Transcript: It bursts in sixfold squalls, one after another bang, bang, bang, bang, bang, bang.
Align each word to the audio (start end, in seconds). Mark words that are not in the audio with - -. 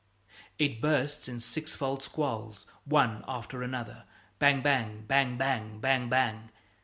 It 0.57 0.81
bursts 0.81 1.27
in 1.27 1.39
sixfold 1.39 2.01
squalls, 2.01 2.65
one 2.85 3.23
after 3.27 3.61
another 3.61 4.05
bang, 4.39 4.63
bang, 4.63 5.03
bang, 5.07 5.37
bang, 5.37 5.77
bang, 5.79 6.09
bang. 6.09 6.49